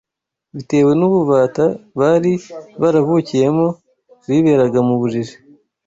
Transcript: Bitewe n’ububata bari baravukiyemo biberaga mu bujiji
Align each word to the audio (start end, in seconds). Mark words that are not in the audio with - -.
Bitewe 0.55 0.91
n’ububata 0.99 1.65
bari 1.99 2.33
baravukiyemo 2.81 3.67
biberaga 4.27 4.79
mu 4.87 4.95
bujiji 5.01 5.35